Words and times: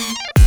you 0.00 0.39